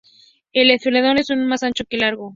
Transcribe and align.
El 0.51 0.71
esternón 0.71 1.19
es 1.19 1.29
un 1.29 1.45
más 1.45 1.61
ancho 1.61 1.83
que 1.87 1.97
largo. 1.97 2.29